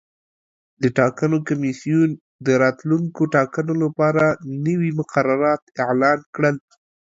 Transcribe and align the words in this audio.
د 0.81 0.83
ټاکنو 0.97 1.37
کمیسیون 1.49 2.09
د 2.45 2.47
راتلونکو 2.63 3.21
ټاکنو 3.35 3.73
لپاره 3.83 4.23
نوي 4.65 4.89
مقررات 4.99 5.61
اعلان 5.85 6.19
کړل. 6.35 6.55